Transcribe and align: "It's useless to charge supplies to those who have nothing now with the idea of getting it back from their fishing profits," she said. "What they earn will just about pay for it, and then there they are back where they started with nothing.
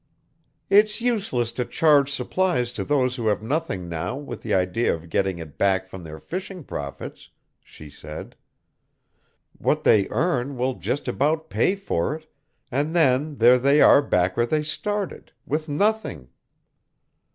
"It's 0.67 0.99
useless 0.99 1.51
to 1.51 1.63
charge 1.63 2.11
supplies 2.11 2.73
to 2.73 2.83
those 2.83 3.17
who 3.17 3.27
have 3.27 3.43
nothing 3.43 3.87
now 3.87 4.15
with 4.15 4.41
the 4.41 4.51
idea 4.51 4.95
of 4.95 5.11
getting 5.11 5.37
it 5.37 5.59
back 5.59 5.85
from 5.85 6.03
their 6.03 6.17
fishing 6.17 6.63
profits," 6.63 7.29
she 7.63 7.87
said. 7.87 8.35
"What 9.59 9.83
they 9.83 10.09
earn 10.09 10.57
will 10.57 10.73
just 10.73 11.07
about 11.07 11.51
pay 11.51 11.75
for 11.75 12.15
it, 12.15 12.25
and 12.71 12.95
then 12.95 13.35
there 13.35 13.59
they 13.59 13.79
are 13.79 14.01
back 14.01 14.35
where 14.35 14.47
they 14.47 14.63
started 14.63 15.33
with 15.45 15.69
nothing. 15.69 16.29